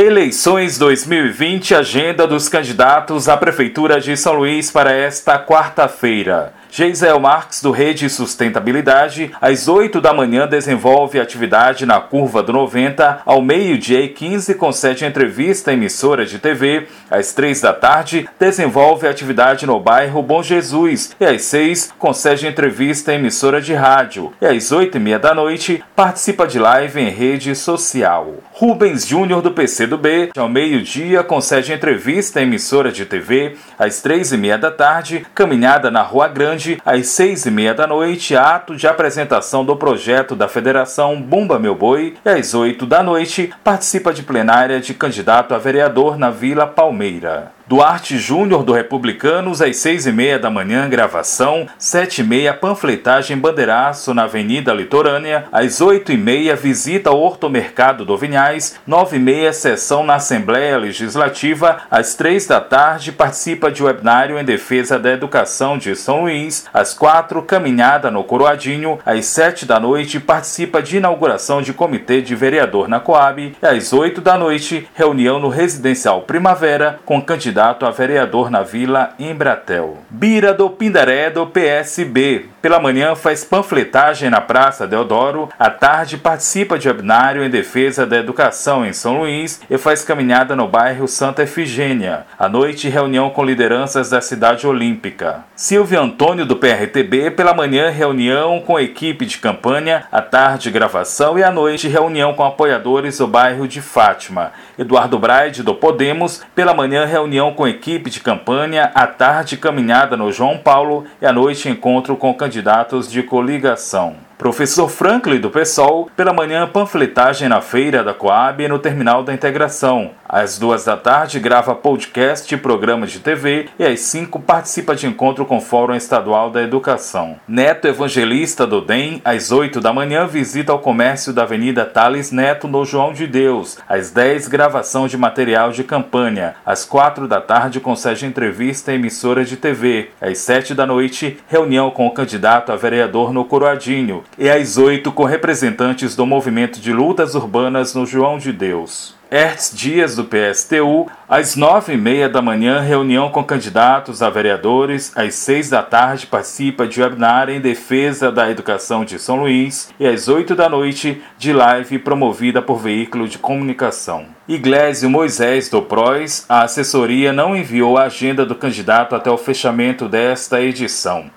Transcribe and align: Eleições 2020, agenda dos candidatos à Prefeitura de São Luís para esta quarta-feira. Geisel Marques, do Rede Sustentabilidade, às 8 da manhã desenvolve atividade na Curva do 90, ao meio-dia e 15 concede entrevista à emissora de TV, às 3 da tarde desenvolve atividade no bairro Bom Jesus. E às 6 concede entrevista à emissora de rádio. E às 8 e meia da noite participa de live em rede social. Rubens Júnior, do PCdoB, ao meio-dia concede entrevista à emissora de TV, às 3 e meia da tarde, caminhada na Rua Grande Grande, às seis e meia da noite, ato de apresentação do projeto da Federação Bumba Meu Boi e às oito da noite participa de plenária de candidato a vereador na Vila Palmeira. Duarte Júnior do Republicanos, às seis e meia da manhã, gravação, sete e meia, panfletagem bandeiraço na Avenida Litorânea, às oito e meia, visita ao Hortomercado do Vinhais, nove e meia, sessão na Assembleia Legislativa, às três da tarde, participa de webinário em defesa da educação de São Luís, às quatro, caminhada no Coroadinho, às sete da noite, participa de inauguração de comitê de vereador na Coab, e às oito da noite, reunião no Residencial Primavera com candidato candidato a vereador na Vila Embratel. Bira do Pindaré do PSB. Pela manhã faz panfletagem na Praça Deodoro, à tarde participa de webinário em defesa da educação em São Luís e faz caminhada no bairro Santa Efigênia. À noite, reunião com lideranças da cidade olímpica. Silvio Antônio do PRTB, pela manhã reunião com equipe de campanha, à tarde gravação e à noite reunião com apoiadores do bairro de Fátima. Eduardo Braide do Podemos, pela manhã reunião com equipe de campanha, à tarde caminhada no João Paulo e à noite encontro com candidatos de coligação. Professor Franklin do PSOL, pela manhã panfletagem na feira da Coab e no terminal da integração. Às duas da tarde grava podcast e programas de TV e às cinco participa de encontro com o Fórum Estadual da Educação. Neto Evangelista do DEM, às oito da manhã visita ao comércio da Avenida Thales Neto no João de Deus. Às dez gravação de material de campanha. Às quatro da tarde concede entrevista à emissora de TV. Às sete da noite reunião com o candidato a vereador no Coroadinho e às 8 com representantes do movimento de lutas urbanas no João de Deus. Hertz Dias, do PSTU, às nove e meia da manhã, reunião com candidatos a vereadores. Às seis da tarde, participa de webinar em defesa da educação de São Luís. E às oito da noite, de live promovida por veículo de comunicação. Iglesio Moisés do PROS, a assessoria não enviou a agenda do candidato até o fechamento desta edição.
Eleições 0.00 0.78
2020, 0.78 1.74
agenda 1.74 2.24
dos 2.24 2.48
candidatos 2.48 3.28
à 3.28 3.36
Prefeitura 3.36 4.00
de 4.00 4.16
São 4.16 4.34
Luís 4.34 4.70
para 4.70 4.92
esta 4.92 5.36
quarta-feira. 5.44 6.54
Geisel 6.70 7.18
Marques, 7.18 7.62
do 7.62 7.70
Rede 7.70 8.08
Sustentabilidade, 8.10 9.30
às 9.40 9.68
8 9.68 10.00
da 10.00 10.12
manhã 10.12 10.46
desenvolve 10.46 11.18
atividade 11.18 11.86
na 11.86 11.98
Curva 12.00 12.42
do 12.42 12.52
90, 12.52 13.22
ao 13.24 13.40
meio-dia 13.40 14.00
e 14.00 14.08
15 14.08 14.54
concede 14.54 15.04
entrevista 15.04 15.70
à 15.70 15.74
emissora 15.74 16.26
de 16.26 16.38
TV, 16.38 16.86
às 17.10 17.32
3 17.32 17.60
da 17.60 17.72
tarde 17.72 18.28
desenvolve 18.38 19.08
atividade 19.08 19.66
no 19.66 19.80
bairro 19.80 20.22
Bom 20.22 20.42
Jesus. 20.42 21.14
E 21.18 21.24
às 21.24 21.42
6 21.42 21.94
concede 21.98 22.46
entrevista 22.46 23.12
à 23.12 23.14
emissora 23.14 23.60
de 23.60 23.72
rádio. 23.74 24.32
E 24.40 24.46
às 24.46 24.70
8 24.70 24.96
e 24.96 25.00
meia 25.00 25.18
da 25.18 25.34
noite 25.34 25.82
participa 25.96 26.46
de 26.46 26.58
live 26.58 27.00
em 27.00 27.08
rede 27.08 27.54
social. 27.54 28.34
Rubens 28.52 29.06
Júnior, 29.06 29.40
do 29.40 29.52
PCdoB, 29.52 30.30
ao 30.36 30.48
meio-dia 30.48 31.22
concede 31.22 31.72
entrevista 31.72 32.40
à 32.40 32.42
emissora 32.42 32.92
de 32.92 33.04
TV, 33.04 33.56
às 33.78 34.02
3 34.02 34.32
e 34.32 34.36
meia 34.36 34.58
da 34.58 34.70
tarde, 34.70 35.24
caminhada 35.34 35.90
na 35.90 36.02
Rua 36.02 36.28
Grande 36.28 36.57
Grande, 36.58 36.82
às 36.84 37.06
seis 37.06 37.46
e 37.46 37.52
meia 37.52 37.72
da 37.72 37.86
noite, 37.86 38.34
ato 38.34 38.74
de 38.74 38.88
apresentação 38.88 39.64
do 39.64 39.76
projeto 39.76 40.34
da 40.34 40.48
Federação 40.48 41.22
Bumba 41.22 41.56
Meu 41.56 41.72
Boi 41.72 42.16
e 42.24 42.28
às 42.28 42.52
oito 42.52 42.84
da 42.84 43.00
noite 43.00 43.50
participa 43.62 44.12
de 44.12 44.24
plenária 44.24 44.80
de 44.80 44.92
candidato 44.92 45.54
a 45.54 45.58
vereador 45.58 46.18
na 46.18 46.30
Vila 46.30 46.66
Palmeira. 46.66 47.57
Duarte 47.68 48.16
Júnior 48.16 48.64
do 48.64 48.72
Republicanos, 48.72 49.60
às 49.60 49.76
seis 49.76 50.06
e 50.06 50.12
meia 50.12 50.38
da 50.38 50.48
manhã, 50.48 50.88
gravação, 50.88 51.66
sete 51.78 52.22
e 52.22 52.24
meia, 52.24 52.54
panfletagem 52.54 53.36
bandeiraço 53.36 54.14
na 54.14 54.22
Avenida 54.22 54.72
Litorânea, 54.72 55.44
às 55.52 55.82
oito 55.82 56.10
e 56.10 56.16
meia, 56.16 56.56
visita 56.56 57.10
ao 57.10 57.20
Hortomercado 57.20 58.06
do 58.06 58.16
Vinhais, 58.16 58.80
nove 58.86 59.18
e 59.18 59.20
meia, 59.20 59.52
sessão 59.52 60.02
na 60.02 60.14
Assembleia 60.14 60.78
Legislativa, 60.78 61.82
às 61.90 62.14
três 62.14 62.46
da 62.46 62.58
tarde, 62.58 63.12
participa 63.12 63.70
de 63.70 63.82
webinário 63.82 64.38
em 64.38 64.44
defesa 64.44 64.98
da 64.98 65.12
educação 65.12 65.76
de 65.76 65.94
São 65.94 66.22
Luís, 66.22 66.64
às 66.72 66.94
quatro, 66.94 67.42
caminhada 67.42 68.10
no 68.10 68.24
Coroadinho, 68.24 68.98
às 69.04 69.26
sete 69.26 69.66
da 69.66 69.78
noite, 69.78 70.18
participa 70.18 70.80
de 70.80 70.96
inauguração 70.96 71.60
de 71.60 71.74
comitê 71.74 72.22
de 72.22 72.34
vereador 72.34 72.88
na 72.88 72.98
Coab, 72.98 73.54
e 73.60 73.66
às 73.66 73.92
oito 73.92 74.22
da 74.22 74.38
noite, 74.38 74.88
reunião 74.94 75.38
no 75.38 75.50
Residencial 75.50 76.22
Primavera 76.22 76.98
com 77.04 77.20
candidato 77.20 77.57
candidato 77.58 77.86
a 77.86 77.90
vereador 77.90 78.50
na 78.52 78.62
Vila 78.62 79.14
Embratel. 79.18 79.98
Bira 80.08 80.54
do 80.54 80.70
Pindaré 80.70 81.28
do 81.28 81.44
PSB. 81.44 82.50
Pela 82.60 82.80
manhã 82.80 83.14
faz 83.14 83.44
panfletagem 83.44 84.28
na 84.28 84.40
Praça 84.40 84.84
Deodoro, 84.84 85.48
à 85.56 85.70
tarde 85.70 86.16
participa 86.16 86.76
de 86.76 86.88
webinário 86.88 87.44
em 87.44 87.48
defesa 87.48 88.04
da 88.04 88.16
educação 88.16 88.84
em 88.84 88.92
São 88.92 89.20
Luís 89.20 89.60
e 89.70 89.78
faz 89.78 90.02
caminhada 90.02 90.56
no 90.56 90.66
bairro 90.66 91.06
Santa 91.06 91.44
Efigênia. 91.44 92.26
À 92.36 92.48
noite, 92.48 92.88
reunião 92.88 93.30
com 93.30 93.44
lideranças 93.44 94.10
da 94.10 94.20
cidade 94.20 94.66
olímpica. 94.66 95.44
Silvio 95.54 96.00
Antônio 96.00 96.44
do 96.44 96.56
PRTB, 96.56 97.30
pela 97.30 97.54
manhã 97.54 97.90
reunião 97.90 98.60
com 98.60 98.78
equipe 98.78 99.24
de 99.24 99.38
campanha, 99.38 100.06
à 100.10 100.20
tarde 100.20 100.68
gravação 100.68 101.38
e 101.38 101.44
à 101.44 101.52
noite 101.52 101.86
reunião 101.86 102.34
com 102.34 102.44
apoiadores 102.44 103.18
do 103.18 103.28
bairro 103.28 103.68
de 103.68 103.80
Fátima. 103.80 104.50
Eduardo 104.76 105.16
Braide 105.16 105.62
do 105.62 105.76
Podemos, 105.76 106.42
pela 106.56 106.74
manhã 106.74 107.04
reunião 107.04 107.52
com 107.52 107.68
equipe 107.68 108.10
de 108.10 108.18
campanha, 108.18 108.90
à 108.96 109.06
tarde 109.06 109.56
caminhada 109.56 110.16
no 110.16 110.32
João 110.32 110.58
Paulo 110.58 111.04
e 111.22 111.26
à 111.26 111.32
noite 111.32 111.68
encontro 111.68 112.16
com 112.16 112.34
candidatos 112.58 113.08
de 113.08 113.22
coligação. 113.22 114.27
Professor 114.38 114.88
Franklin 114.88 115.40
do 115.40 115.50
PSOL, 115.50 116.08
pela 116.14 116.32
manhã 116.32 116.64
panfletagem 116.64 117.48
na 117.48 117.60
feira 117.60 118.04
da 118.04 118.14
Coab 118.14 118.62
e 118.62 118.68
no 118.68 118.78
terminal 118.78 119.24
da 119.24 119.34
integração. 119.34 120.12
Às 120.28 120.60
duas 120.60 120.84
da 120.84 120.96
tarde 120.96 121.40
grava 121.40 121.74
podcast 121.74 122.54
e 122.54 122.56
programas 122.56 123.10
de 123.10 123.18
TV 123.18 123.68
e 123.76 123.84
às 123.84 123.98
cinco 124.00 124.38
participa 124.38 124.94
de 124.94 125.08
encontro 125.08 125.44
com 125.44 125.56
o 125.56 125.60
Fórum 125.60 125.94
Estadual 125.94 126.50
da 126.50 126.62
Educação. 126.62 127.40
Neto 127.48 127.88
Evangelista 127.88 128.64
do 128.64 128.80
DEM, 128.80 129.20
às 129.24 129.50
oito 129.50 129.80
da 129.80 129.92
manhã 129.92 130.24
visita 130.24 130.70
ao 130.70 130.78
comércio 130.78 131.32
da 131.32 131.42
Avenida 131.42 131.84
Thales 131.84 132.30
Neto 132.30 132.68
no 132.68 132.84
João 132.84 133.12
de 133.12 133.26
Deus. 133.26 133.78
Às 133.88 134.12
dez 134.12 134.46
gravação 134.46 135.08
de 135.08 135.16
material 135.16 135.72
de 135.72 135.82
campanha. 135.82 136.54
Às 136.64 136.84
quatro 136.84 137.26
da 137.26 137.40
tarde 137.40 137.80
concede 137.80 138.24
entrevista 138.24 138.92
à 138.92 138.94
emissora 138.94 139.44
de 139.44 139.56
TV. 139.56 140.10
Às 140.20 140.38
sete 140.38 140.74
da 140.74 140.86
noite 140.86 141.38
reunião 141.48 141.90
com 141.90 142.06
o 142.06 142.12
candidato 142.12 142.70
a 142.70 142.76
vereador 142.76 143.32
no 143.32 143.44
Coroadinho 143.44 144.22
e 144.36 144.48
às 144.48 144.76
8 144.76 145.10
com 145.12 145.24
representantes 145.24 146.16
do 146.16 146.26
movimento 146.26 146.80
de 146.80 146.92
lutas 146.92 147.34
urbanas 147.34 147.94
no 147.94 148.04
João 148.04 148.38
de 148.38 148.52
Deus. 148.52 149.18
Hertz 149.30 149.70
Dias, 149.74 150.16
do 150.16 150.24
PSTU, 150.24 151.06
às 151.28 151.54
nove 151.54 151.92
e 151.92 151.98
meia 151.98 152.30
da 152.30 152.40
manhã, 152.40 152.80
reunião 152.80 153.28
com 153.28 153.44
candidatos 153.44 154.22
a 154.22 154.30
vereadores. 154.30 155.12
Às 155.14 155.34
seis 155.34 155.68
da 155.68 155.82
tarde, 155.82 156.26
participa 156.26 156.86
de 156.86 157.02
webinar 157.02 157.50
em 157.50 157.60
defesa 157.60 158.32
da 158.32 158.50
educação 158.50 159.04
de 159.04 159.18
São 159.18 159.36
Luís. 159.36 159.92
E 160.00 160.06
às 160.06 160.28
oito 160.28 160.54
da 160.54 160.66
noite, 160.66 161.22
de 161.36 161.52
live 161.52 161.98
promovida 161.98 162.62
por 162.62 162.78
veículo 162.78 163.28
de 163.28 163.36
comunicação. 163.36 164.24
Iglesio 164.48 165.10
Moisés 165.10 165.68
do 165.68 165.82
PROS, 165.82 166.46
a 166.48 166.62
assessoria 166.62 167.30
não 167.30 167.54
enviou 167.54 167.98
a 167.98 168.04
agenda 168.04 168.46
do 168.46 168.54
candidato 168.54 169.14
até 169.14 169.30
o 169.30 169.36
fechamento 169.36 170.08
desta 170.08 170.62
edição. 170.62 171.30